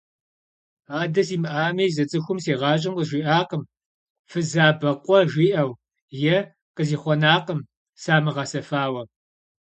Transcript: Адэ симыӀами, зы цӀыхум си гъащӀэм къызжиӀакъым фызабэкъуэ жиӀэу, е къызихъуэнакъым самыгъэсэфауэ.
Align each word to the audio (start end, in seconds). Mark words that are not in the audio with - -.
Адэ 1.01 1.21
симыӀами, 1.27 1.85
зы 1.95 2.03
цӀыхум 2.09 2.39
си 2.45 2.53
гъащӀэм 2.59 2.93
къызжиӀакъым 2.97 3.63
фызабэкъуэ 4.29 5.19
жиӀэу, 5.31 5.71
е 6.35 6.37
къызихъуэнакъым 6.75 7.59
самыгъэсэфауэ. 8.01 9.03